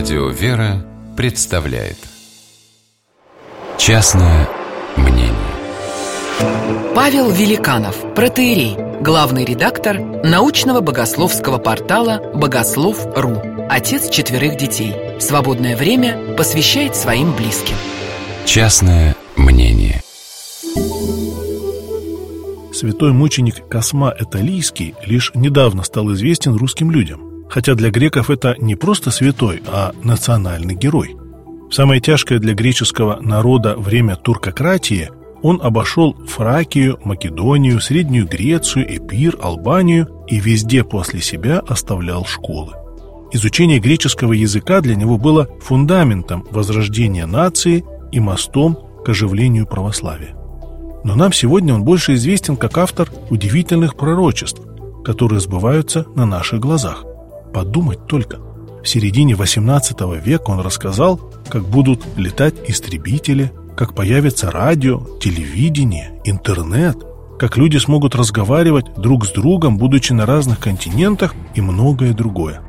[0.00, 0.82] Радио «Вера»
[1.14, 1.98] представляет
[3.76, 4.48] Частное
[4.96, 5.34] мнение
[6.94, 14.96] Павел Великанов, протеерей, главный редактор научного богословского портала «Богослов.ру», отец четверых детей.
[15.20, 17.76] Свободное время посвящает своим близким.
[18.46, 20.00] Частное мнение
[22.72, 27.29] Святой мученик Косма Эталийский лишь недавно стал известен русским людям.
[27.50, 31.16] Хотя для греков это не просто святой, а национальный герой.
[31.68, 35.10] В самое тяжкое для греческого народа время туркократии
[35.42, 42.74] он обошел Фракию, Македонию, Среднюю Грецию, Эпир, Албанию и везде после себя оставлял школы.
[43.32, 50.36] Изучение греческого языка для него было фундаментом возрождения нации и мостом к оживлению православия.
[51.04, 54.60] Но нам сегодня он больше известен как автор удивительных пророчеств,
[55.04, 57.04] которые сбываются на наших глазах.
[57.52, 58.38] Подумать только.
[58.82, 66.96] В середине 18 века он рассказал, как будут летать истребители, как появится радио, телевидение, интернет,
[67.38, 72.60] как люди смогут разговаривать друг с другом, будучи на разных континентах и многое другое.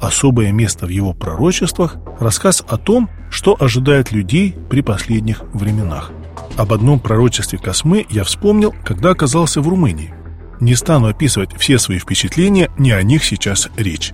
[0.00, 6.10] Особое место в его пророчествах– рассказ о том, что ожидает людей при последних временах.
[6.56, 10.12] Об одном пророчестве Космы я вспомнил, когда оказался в Румынии.
[10.60, 14.12] Не стану описывать все свои впечатления, не о них сейчас речь.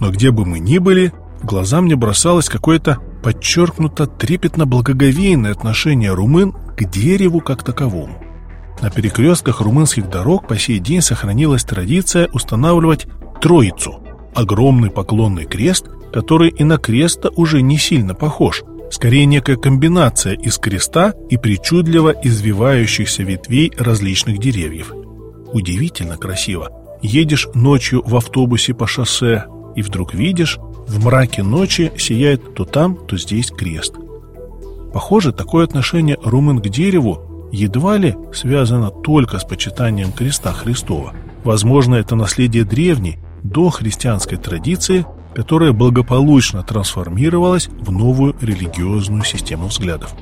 [0.00, 6.52] Но где бы мы ни были, в глаза мне бросалось какое-то подчеркнуто трепетно-благоговейное отношение румын
[6.52, 8.22] к дереву как таковому.
[8.82, 13.06] На перекрестках румынских дорог по сей день сохранилась традиция устанавливать
[13.40, 14.00] Троицу–
[14.34, 20.58] огромный поклонный крест, который и на креста уже не сильно похож, скорее некая комбинация из
[20.58, 24.92] креста и причудливо извивающихся ветвей различных деревьев–
[25.52, 26.70] удивительно красиво.
[27.00, 29.44] Едешь ночью в автобусе по шоссе,
[29.76, 33.94] и вдруг видишь, в мраке ночи сияет то там, то здесь крест.
[34.92, 41.12] Похоже, такое отношение румын к дереву едва ли связано только с почитанием креста Христова.
[41.44, 45.04] Возможно, это наследие древней, дохристианской традиции,
[45.34, 50.14] которая благополучно трансформировалась в новую религиозную систему взглядов.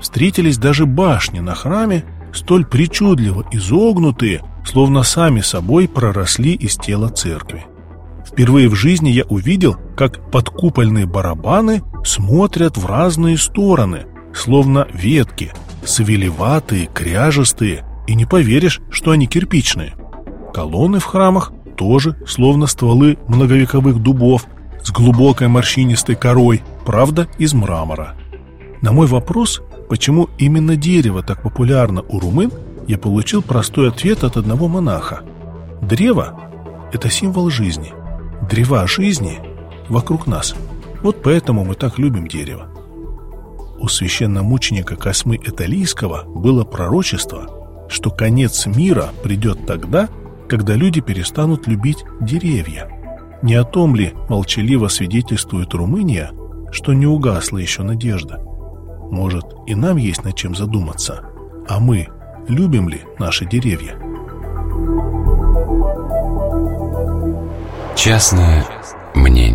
[0.00, 7.66] Встретились даже башни на храме, столь причудливо изогнутые, словно сами собой проросли из тела церкви.
[8.32, 15.52] Впервые в жизни я увидел, как подкупольные барабаны смотрят в разные стороны, словно ветки,
[15.84, 19.94] свелеватые, кряжестые, и не поверишь, что они кирпичные.
[20.54, 24.46] Колонны в храмах тоже словно стволы многовековых дубов
[24.82, 28.14] с глубокой морщинистой корой, правда, из мрамора.
[28.80, 32.52] На мой вопрос, почему именно дерево так популярно у румын,
[32.86, 35.20] я получил простой ответ от одного монаха.
[35.82, 36.40] Древо–
[36.92, 37.92] это символ жизни.
[38.48, 39.38] Древа жизни
[39.88, 40.54] вокруг нас.
[41.02, 42.68] Вот поэтому мы так любим дерево.
[43.78, 50.08] У священномученика Космы Эталийского было пророчество, что конец мира придет тогда,
[50.48, 52.90] когда люди перестанут любить деревья.
[53.42, 56.30] Не о том ли молчаливо свидетельствует Румыния,
[56.72, 58.38] что не угасла еще надежда?
[59.10, 61.24] Может, и нам есть над чем задуматься.
[61.68, 62.08] А мы
[62.48, 63.96] любим ли наши деревья.
[68.02, 68.66] Частное
[69.14, 69.49] мнение